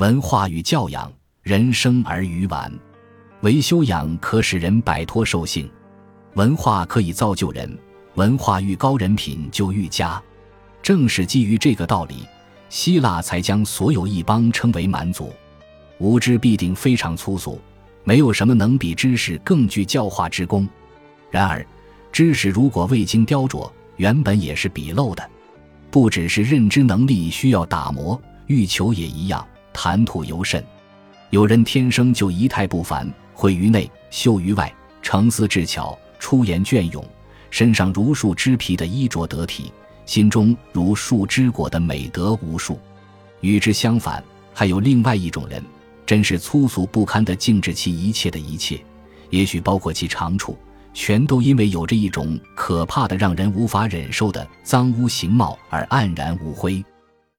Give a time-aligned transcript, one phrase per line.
[0.00, 1.12] 文化与教养，
[1.42, 2.72] 人生而愚顽；
[3.42, 5.70] 唯修养可使人摆脱兽性。
[6.36, 7.78] 文化可以造就人，
[8.14, 10.18] 文化愈高，人品就愈佳。
[10.82, 12.26] 正是基于这个道理，
[12.70, 15.30] 希腊才将所有异邦称为蛮族。
[15.98, 17.60] 无知必定非常粗俗，
[18.02, 20.66] 没有什么能比知识更具教化之功。
[21.30, 21.62] 然而，
[22.10, 25.30] 知识如果未经雕琢，原本也是鄙陋的。
[25.90, 29.46] 不只是认知能力需要打磨，欲求也一样。
[29.72, 30.64] 谈吐尤甚。
[31.30, 37.04] 有人天生就仪态不凡，慧于内，秀于外，成思智巧，出言隽永，
[37.50, 39.72] 身上如树枝皮的衣着得体，
[40.06, 42.78] 心中如树枝果的美德无数。
[43.40, 44.22] 与之相反，
[44.52, 45.64] 还有另外一种人，
[46.04, 48.84] 真是粗俗不堪的，静止其一切的一切，
[49.30, 50.58] 也许包括其长处。
[50.92, 56.84] 全都因为有着一种可怕的、让人无法忍受的脏污形貌而黯然无辉。